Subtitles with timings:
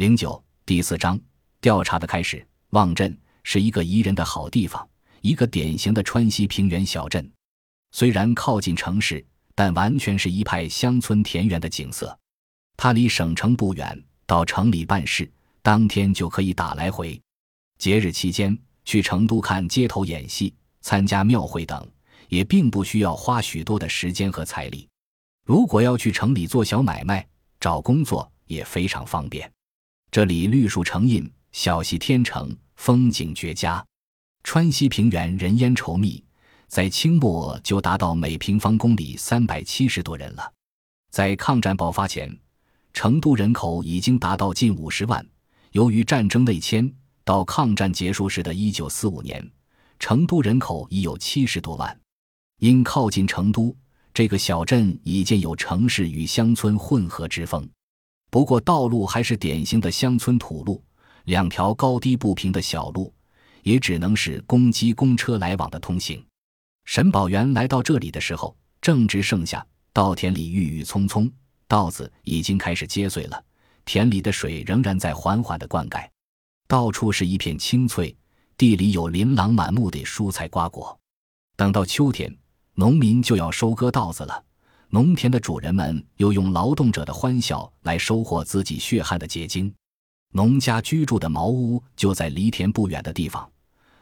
[0.00, 1.20] 零九第四章
[1.60, 2.42] 调查的开始。
[2.70, 4.88] 望镇是一个宜人的好地方，
[5.20, 7.30] 一个典型的川西平原小镇。
[7.92, 9.22] 虽然靠近城市，
[9.54, 12.18] 但完全是一派乡村田园的景色。
[12.78, 17.20] 它离省城不远，到城里办事，当天就可以打来回。
[17.76, 21.86] 节日期间去成都看街头演戏、参加庙会等，
[22.30, 24.88] 也并不需要花许多的时间和财力。
[25.44, 27.28] 如果要去城里做小买卖、
[27.60, 29.52] 找工作，也非常方便。
[30.12, 33.84] 这里绿树成荫，小溪天成，风景绝佳。
[34.42, 36.20] 川西平原人烟稠密，
[36.66, 40.52] 在清末就达到每平方公里三百七十多人了。
[41.12, 42.36] 在抗战爆发前，
[42.92, 45.24] 成都人口已经达到近五十万。
[45.70, 46.92] 由于战争内迁，
[47.22, 49.48] 到抗战结束时的一九四五年，
[50.00, 52.00] 成都人口已有七十多万。
[52.58, 53.72] 因靠近成都。
[54.12, 57.66] 这个小镇已见有城市与乡村混合之风，
[58.30, 60.82] 不过道路还是典型的乡村土路，
[61.24, 63.12] 两条高低不平的小路，
[63.64, 66.24] 也只能是公鸡公车来往的通行。
[66.84, 71.30] 沈宝元来到这里的时候，正值盛夏，稻田里郁郁葱葱，
[71.66, 73.44] 稻子已经开始结穗了，
[73.84, 76.08] 田里的水仍然在缓缓的灌溉，
[76.68, 78.16] 到处是一片青翠，
[78.56, 80.98] 地里有琳琅满目的蔬菜瓜果。
[81.56, 82.34] 等到秋天。
[82.74, 84.42] 农民就要收割稻子了，
[84.92, 89.72] 农田的主人们又用劳动者的欢笑来收获自己血汗的结晶。
[90.32, 93.48] 农家居住的茅屋就在离田不远的地方，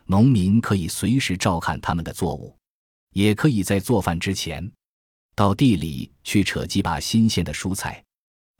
[0.07, 2.57] 农民可以随时照看他们的作物，
[3.13, 4.67] 也可以在做饭之前
[5.35, 8.03] 到地里去扯几把新鲜的蔬菜。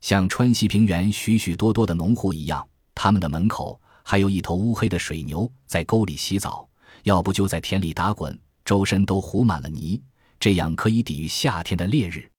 [0.03, 6.69] 像川西平原许许多多的农户一样，他们的门口还有一头乌黑的水牛在沟里洗澡，
[7.05, 8.39] 要不就在田里打滚。
[8.67, 9.99] 周身都糊满了泥，
[10.41, 12.31] 这样可以抵御夏天的烈日。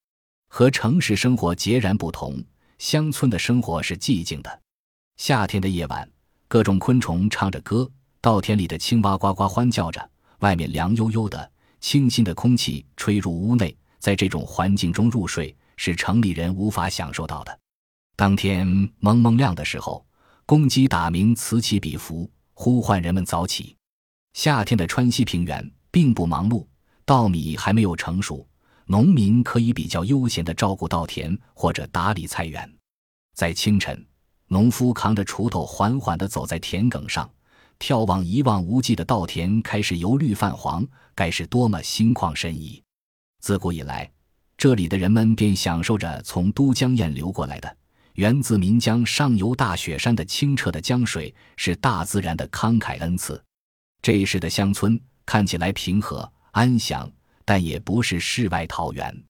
[0.47, 2.43] 和城市生活截然不同，
[2.77, 4.61] 乡村的生活是寂静的。
[5.17, 6.09] 夏天的夜晚，
[6.47, 7.89] 各种昆虫唱着歌，
[8.21, 17.59] 稻田里的青蛙呱呱欢叫着，外面凉悠悠的，清新的空气吹入屋内，在这种环境中入睡是城里人无法享受到的。
[18.15, 18.65] 当天
[18.99, 20.05] 蒙蒙亮的时候，
[20.45, 23.75] 公鸡打鸣，此起彼伏，呼唤人们早起。
[24.33, 25.71] 夏天的川西平原。
[25.91, 26.67] 并不忙碌，
[27.09, 28.47] 稻米还没有成熟，
[28.85, 32.71] 农民可以比较悠闲地照顾稻田或者打理菜园。
[33.33, 34.05] 在清晨，
[34.45, 37.27] 农夫扛着锄头缓缓地走在田埂上，
[37.79, 42.79] 眺望一望无际的稻田开始由绿泛黄，该是多么心旷神怡！
[43.41, 44.07] 自古以来，
[44.55, 47.77] 这里的人们便享受着从都江堰流过来的、
[48.13, 53.43] 源自岷江上游大雪山的清澈的江水，是大自然的慷慨恩赐。
[53.99, 55.01] 这时的乡村。
[55.25, 56.27] 看起来平和
[56.59, 57.09] 安详，
[57.45, 59.23] 但也不是世外桃源。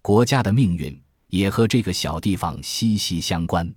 [0.00, 0.96] 国家的命运
[1.26, 3.68] 也和这个小地方息息相关。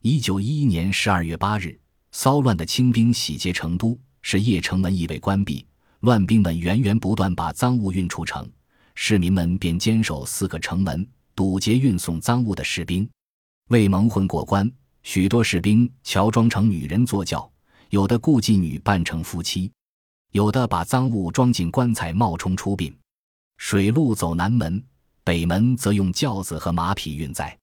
[0.00, 1.76] 一九一一年十二月八日，
[2.12, 5.66] 骚乱的清兵洗劫成都，使邺城门已被关闭，
[6.02, 8.48] 乱兵们源源不断把赃物运出城，
[8.94, 11.04] 市民们便坚守四个城门，
[11.34, 13.08] 堵截运送赃物的士兵。
[13.70, 14.70] 为蒙混过关，
[15.02, 17.50] 许多士兵乔装成女人坐轿，
[17.90, 19.68] 有的雇妓女扮成夫妻。
[20.36, 22.94] 有的把赃物装进棺材冒充出殡，
[23.56, 24.84] 水路走南门，
[25.24, 27.58] 北门则用轿子和马匹运载。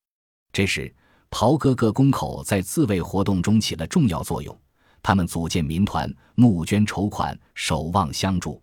[0.51, 0.91] 这时，
[1.29, 4.59] 袍哥哥公口在自卫活动中起了重要作用，
[5.03, 8.59] 他们组建民团，募捐筹款，守望相助。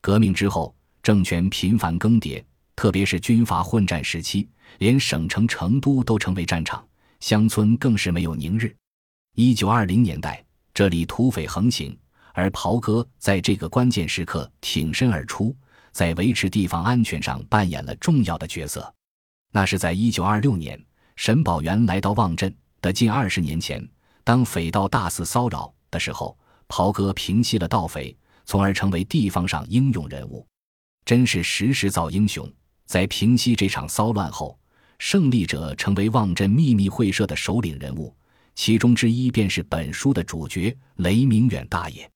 [0.00, 2.44] 革命之后，政权频繁更迭，
[2.74, 4.48] 特别是军阀混战时期，
[4.78, 6.84] 连省城成都都成为战场，
[7.20, 8.74] 乡村更是没有宁日。
[9.36, 10.44] 一九二零年代，
[10.74, 11.96] 这里土匪横行。
[12.34, 15.56] 而袍哥在这个关键时刻挺身而出，
[15.92, 18.92] 在维持地方安全上扮演了重要的角色。
[19.52, 20.78] 那是在一九二六年，
[21.14, 23.88] 沈宝元来到望镇的近二十年前，
[24.24, 26.36] 当匪盗大肆骚扰的时候，
[26.66, 28.14] 袍哥平息了盗匪，
[28.44, 30.44] 从而成为地方上英勇人物。
[31.04, 32.52] 真是时势造英雄。
[32.84, 34.58] 在平息这场骚乱后，
[34.98, 38.12] 胜利者成为望镇秘密会社的首领人物，
[38.56, 42.10] 其中之一便是本书的主角雷明远大爷。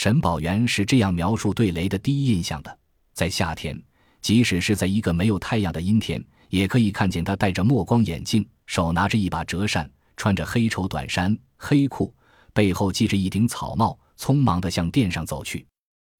[0.00, 2.78] 沈宝元是这样描述对雷的第一印象的：
[3.14, 3.76] 在夏天，
[4.20, 12.14] 即使是在一个没有太阳的阴天，也可以看见他戴着墨光眼镜，手拿着一把折扇，穿着黑绸短衫、黑裤，
[12.52, 15.66] 背后系着一顶草帽，匆忙地向殿上走去。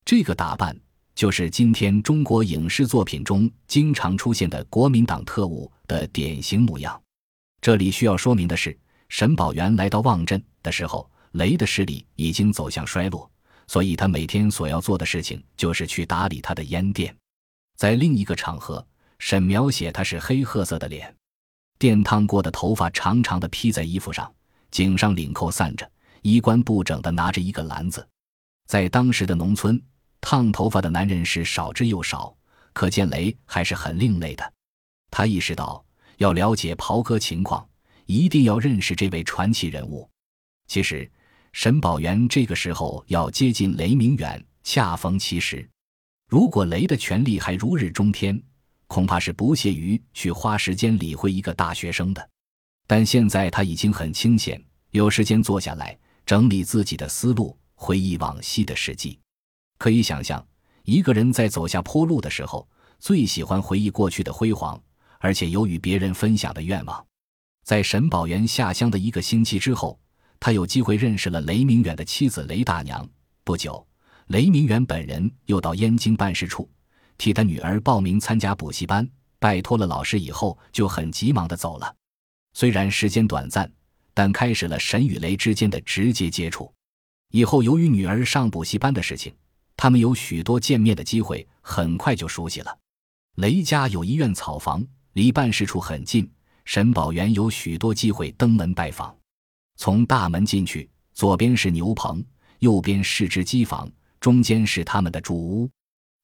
[0.04, 0.76] 这个打扮
[1.14, 7.00] 就是今天中国影视作品中经常出现的国民党特务的典型模样。
[7.60, 8.76] 这里需要说明的是，
[9.08, 13.31] 沈宝元来到望镇的时候，雷的势力已经走向衰落。
[13.69, 17.15] 所以他每天所要做的事情就是去打理他的烟店。
[17.76, 18.85] 在另一个场合，
[19.20, 21.15] 沈描写他是黑褐色的脸，
[21.79, 24.32] 电烫过的头发长长的披在衣服上，
[24.73, 25.88] 颈上领扣散着，
[26.23, 28.05] 衣冠不整的拿着一个篮子。
[28.67, 29.81] 在当时的农村，
[30.20, 32.37] 烫头发的男人是少之又少，
[32.73, 34.53] 可见雷还是很另类的。
[35.11, 35.85] 他意识到，
[36.17, 37.67] 要了解袍哥情况，
[38.06, 40.09] 一定要认识这位传奇人物。
[40.67, 41.11] 其实，
[41.52, 45.68] 沈宝元这个时候要接近雷明远，恰逢其时。
[46.28, 48.40] 如果雷的权力还如日中天，
[48.86, 52.30] 恐怕是不屑于去花时间理会一个大学生的。
[52.86, 59.18] 但现在他已经很清闲，有时间坐下来整理自己的思路，回忆往昔的事迹。
[59.78, 60.46] 可以想象，
[60.84, 62.68] 一个人在走下坡路的时候，
[62.98, 64.80] 最喜欢回忆过去的辉煌，
[65.18, 67.06] 而且有与别人分享的愿望。
[67.64, 70.00] 在沈宝元下乡的一个星期之后，
[70.40, 73.08] 他有机会认识了雷明远的妻子雷大娘。
[73.44, 73.85] 不久。
[74.29, 76.69] 雷明远本人又到燕京办事处，
[77.17, 79.08] 替他女儿报名参加补习班，
[79.38, 81.96] 拜托了老师以后，就很急忙的走了。
[82.52, 83.73] 虽然时间短暂，
[84.12, 86.70] 但开始了沈与雷之间的直接接触。
[87.31, 89.34] 以后由于女儿上补习班的事情，
[89.79, 92.79] 他们有许多见面的机会，很快就熟悉了。
[93.37, 96.31] 雷家有一院草房，离办事处很近，
[96.67, 99.18] 沈宝元有许多机会登门拜访。
[99.78, 102.22] 从大门进去，左边是牛棚，
[102.58, 103.90] 右边是只机房。
[104.20, 105.70] 中间是他们的主屋，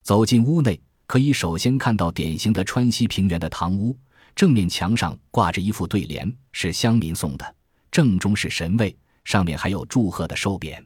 [0.03, 3.97] 走进屋内，可以首先看到典型的川西平原的堂屋，
[4.35, 7.55] 正面墙上挂着一副对联，是乡民送的，
[7.93, 10.85] 正中是神位，上面还有祝贺的寿匾，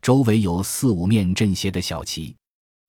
[0.00, 2.36] 周围有四五面镇邪的小旗。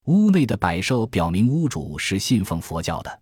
[0.06, 3.22] 屋内的摆设表明屋主是信奉佛教的。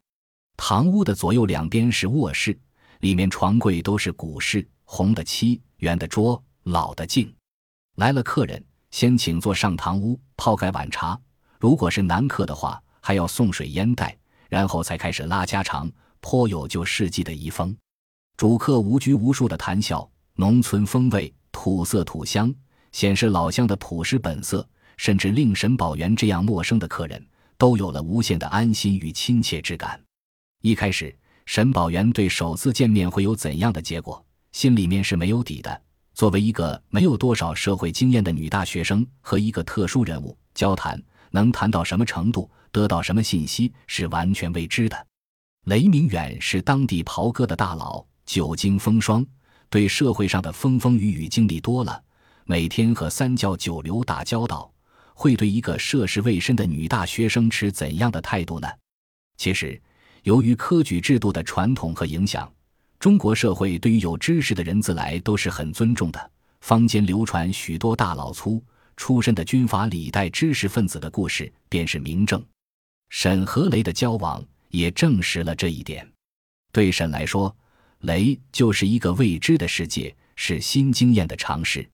[0.58, 2.60] 堂屋的左右两边是卧室，
[3.00, 7.34] 里面床柜都是古式，红的漆，圆的桌，老的镜。
[7.96, 8.64] 来了客人。
[8.92, 11.20] 先请坐上堂屋，泡盖碗茶。
[11.60, 14.18] 如果是男客的话，还要送水烟袋，
[14.48, 15.92] 然后才开始拉家常，
[16.22, 17.76] 颇有旧世纪的遗风。
[18.38, 22.56] 主客无拘无束的谈笑，农村风味，土色土香，
[22.94, 27.22] 显示老乡的朴实本色，甚至令沈宝元这样陌生的客人
[27.58, 30.02] 都有了无限的安心与亲切之感。
[30.62, 31.14] 一开始，
[31.46, 34.26] 沈宝元对首次见面会有怎样的结果，
[34.56, 35.82] 心里面是没有底的。
[36.14, 40.98] 作为一个没有多少社会经验的女大学生，和一个特殊人物交谈，
[41.32, 45.08] 能谈到什么程度，得到什么信息，是完全未知的。
[45.66, 49.26] 雷明远是当地袍哥的大佬，久经风霜，
[49.70, 52.02] 对社会上的风风雨雨经历多了，
[52.46, 54.72] 每天和三教九流打交道，
[55.14, 58.70] 会对一个涉世未深的女大学生持怎样的态度呢？
[59.36, 59.82] 其实，
[60.24, 62.50] 由于科举制度的传统和影响。
[63.06, 66.32] 中国社会对于有知识的人自来都是很尊重的，
[66.62, 68.60] 坊间流传许多大老粗
[68.98, 72.44] 出身的军阀礼待知识分子的故事，便是明证。
[73.10, 76.12] 沈和雷的交往也证实了这一点。
[76.72, 77.56] 对沈来说，
[78.00, 81.88] 雷就是一个未知的世界，是新经验的尝试。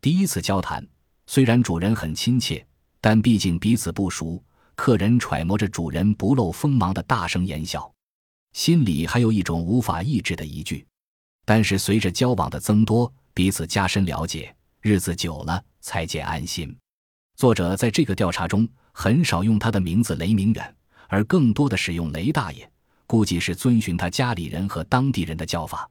[0.00, 0.84] 第一次交谈，
[1.28, 2.66] 虽然主人很亲切，
[3.00, 4.42] 但毕竟彼此不熟，
[4.74, 7.88] 客人揣摩着主人不露锋芒的大声言笑。
[8.58, 10.84] 心里还有一种无法抑制的疑惧，
[11.44, 16.76] 但是随着交往的增多，彼此加深了解，日子久了才渐安心。
[17.36, 20.76] 作者在这个调查中很少用他的名字雷明远，
[21.06, 22.68] 而更多的使用雷大爷，
[23.06, 25.88] 估计是遵循他家里人和当地人的叫法。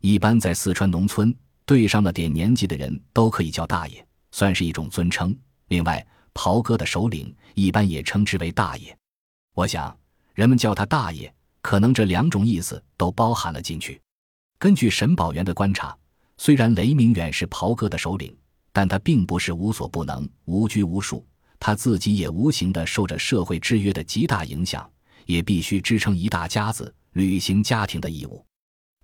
[0.00, 1.32] 一般在四川农村，
[1.64, 5.32] 对上了点年纪的人都可以叫大爷，算是一种尊称。
[5.68, 8.98] 另外，袍哥的首领一般也称之为大爷。
[9.54, 9.96] 我想，
[10.34, 11.32] 人们叫他大爷。
[11.62, 14.00] 可能这两种意思都包含了进去。
[14.58, 15.96] 根据沈宝元的观察，
[16.36, 18.36] 虽然雷明远是袍哥的首领，
[18.72, 21.26] 但他并不是无所不能、无拘无束。
[21.58, 24.90] 他自己也无形的受着社会制约的极大影响，
[25.26, 28.44] 也必须支撑一大家子，履行家庭的义务。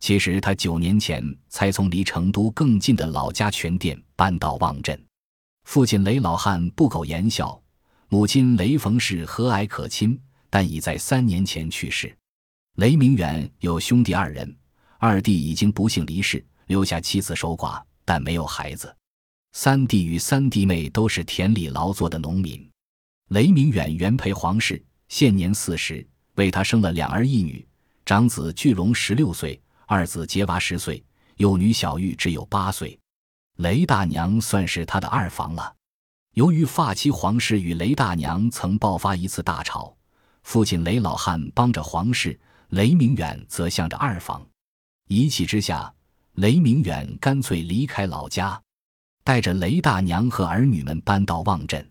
[0.00, 4.98] 其实他九年前才从离成都更近的老家全店搬到望镇，
[5.64, 7.60] 父亲雷老汉不苟言笑，
[8.08, 12.16] 母亲雷逢氏和蔼可亲，但已在三年前去世。
[12.76, 14.54] 雷明远有兄弟二人，
[14.99, 18.95] 二弟已经不幸离世，留下妻子守寡，但没有孩子。
[19.54, 22.71] 三弟与三弟妹都是田里劳作的农民。
[23.28, 27.66] 雷明远原配黄氏，现年四十，为他生了两儿一女。
[28.04, 31.02] 长子巨龙十六岁，二子杰娃十岁，
[31.38, 32.99] 幼女小玉只有八岁。
[33.56, 35.75] 雷大娘算是他的二房了。
[36.35, 39.97] 由于发妻黄氏与雷大娘曾爆发一次大吵，
[40.42, 42.38] 父亲雷老汉帮着黄氏。
[42.70, 44.44] 雷明远则向着二房，
[45.08, 45.92] 一气之下，
[46.32, 48.61] 雷明远干脆离开老家，
[49.23, 51.88] 带着雷大娘和儿女们搬到望镇，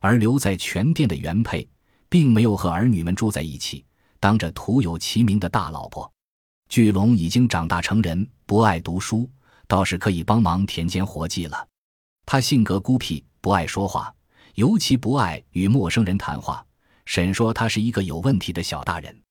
[0.00, 1.68] 而留在全店的原配，
[2.08, 3.84] 并没有和儿女们住在一起，
[4.20, 6.10] 当着徒有其名的大老婆。
[6.68, 9.28] 巨龙已经长大成人，不爱读书，
[9.66, 11.66] 倒是可以帮忙田间活计了。
[12.24, 14.14] 他性格孤僻，不爱说话，
[14.54, 16.64] 尤其不爱与陌生人谈话。
[17.04, 19.23] 沈说他是一个有问题的小大人。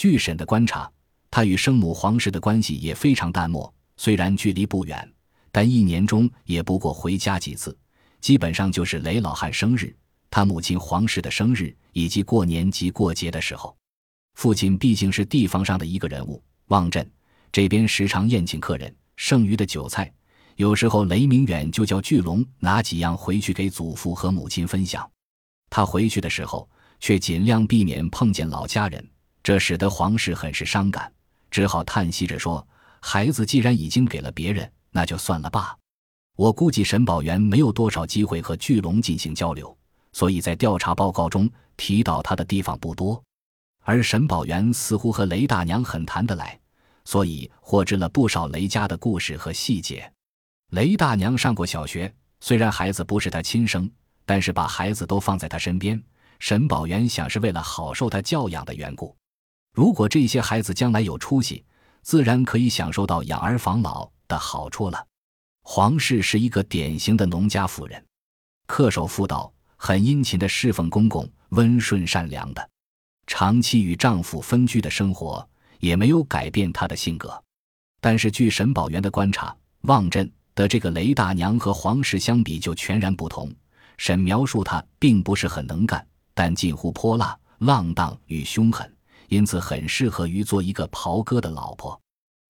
[0.00, 0.90] 据沈的观察，
[1.30, 3.70] 他与生母黄氏的关系也非常淡漠。
[3.98, 5.06] 虽然距离不远，
[5.52, 7.76] 但一年中也不过回家几次，
[8.18, 9.94] 基本上就是雷老汉生日、
[10.30, 13.76] 他母亲黄氏的生日以及过年及过节的时候。
[14.36, 17.06] 父亲毕竟是地方上的一个人物，望镇
[17.52, 20.10] 这边时常宴请客人，剩余的酒菜，
[20.56, 25.06] 有时候雷明远就叫巨龙拿几样回去给祖父和母亲分享。
[25.68, 26.66] 他回去的时候。
[27.02, 29.02] 却尽量避免碰见老家人，
[29.50, 31.12] 这使得皇室很是伤感，
[31.50, 32.64] 只好叹息着说
[33.02, 35.76] ：“孩子既然已经给了别人，那就算了吧。”
[36.38, 39.76] 我估计沈宝元没有多少机会和巨龙进行交流，
[40.12, 43.20] 所以在调查报告中提到他的地方不多。
[43.82, 46.56] 而沈宝元似乎和雷大娘很谈得来，
[47.04, 50.08] 所以获知了不少雷家的故事和细节。
[50.70, 53.90] 雷大娘上过小学，虽然孩子不是他亲生，
[54.24, 56.00] 但是把孩子都放在他身边。
[56.38, 59.12] 沈宝元想是为了好受他教养的缘故，
[59.72, 61.64] 如果这些孩子将来有出息，
[62.02, 65.06] 自然可以享受到养儿防老的好处了。
[65.62, 68.04] 黄氏是一个典型的农家妇人，
[68.66, 72.70] 恪守妇道，很殷勤的侍奉公公，温顺善良的，
[73.26, 75.46] 长期与丈夫分居的生活
[75.78, 77.40] 也没有改变她的性格。
[78.00, 83.54] 但是据沈宝元的观察，望镇的这个雷大娘和黄氏相比就全然不同。
[83.98, 86.04] 沈描述她并不是很能干。
[86.32, 88.90] 但近乎泼辣、浪荡与凶狠，
[89.30, 91.98] 因此很适合于做一个袍哥的老婆。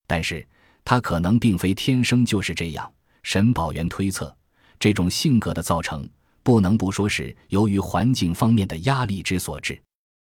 [0.07, 0.47] 但是
[0.85, 2.93] 他可能并非天生就是这样。
[3.23, 4.35] 沈宝元推测，
[4.79, 6.09] 这种性格的造成，
[6.43, 9.81] 不能不说是由于环境方面的压力之所致。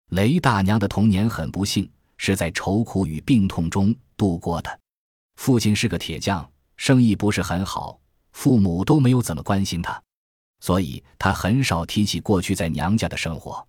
[0.09, 4.79] 雷大娘的童年很不幸，是在愁苦与病痛中度过的。
[5.35, 7.99] 父亲是个铁匠，生意不是很好，
[8.31, 10.01] 父母都没有怎么关心他。
[10.61, 13.65] 所以他很少提起过去在娘家的生活。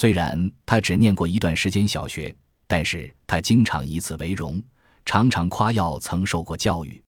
[0.00, 2.32] 虽然他只念过一段时间小学，
[2.68, 4.62] 但是他经常以此为荣，
[5.04, 7.02] 常常夸耀曾受过教育。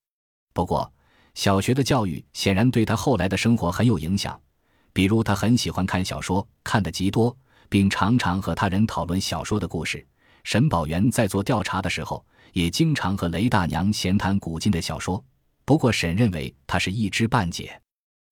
[0.53, 0.93] 不过，
[1.35, 4.37] 小学的教育显然对他后来的生活很有影响。
[4.93, 7.37] 比如，他很喜欢看小说，看得极多，
[7.69, 10.05] 并常常和他人讨论小说的故事。
[10.43, 15.25] 沈宝元在做调查的时候，也经常和雷大娘闲谈古今的小说。
[15.65, 17.81] 不过，沈认为他是一知半解。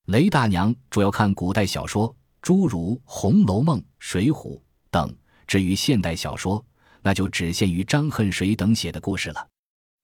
[0.06, 4.56] 雷大娘主要看古代小说，诸如《红楼梦》《水浒》
[4.90, 5.14] 等。
[5.46, 6.64] 至于现代小说，
[7.02, 9.48] 那就只限于张恨水等写的故事了。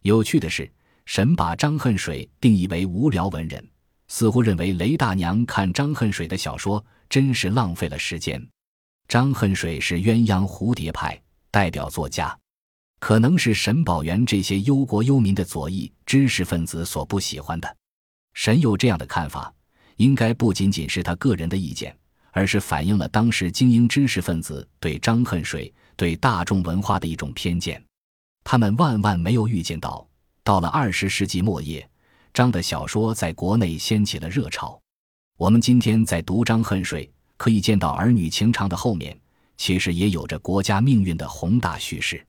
[0.03, 0.71] 有趣的是，
[1.07, 3.63] 沈把张恨水定义为无聊文人，
[4.09, 8.43] 似乎认为雷大娘看张恨水的小说真是浪费了时间。
[9.07, 12.37] 张恨水是鸳鸯蝴蝶派代表作家，
[13.01, 17.77] 可能是沈宝元这些忧国忧民的左翼知识分子所不喜欢的。
[18.33, 19.55] 沈有这样的看法。
[19.97, 21.97] 应该不仅仅是他个人的意见，
[22.35, 27.83] 而是反映了当时精英知识分子对张恨水、对大众文化的一种偏见。
[28.43, 30.05] 他们万万没有预见到，
[30.43, 31.89] 到了二十世纪末叶，
[32.33, 34.79] 张的小说在国内掀起了热潮。
[35.39, 39.17] 我们今天在读张恨水，可以见到儿女情长的后面，
[39.57, 42.27] 其实也有着国家命运的宏大叙事。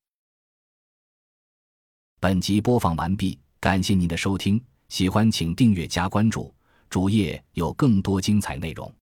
[2.19, 6.53] 本集播放完毕，感谢您的收听，喜欢请订阅加关注。
[6.91, 8.93] 主页有更多精彩内容。